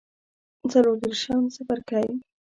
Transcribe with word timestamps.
څلور 0.71 0.95
دیرشم 1.03 1.41
څپرکی 1.55 2.11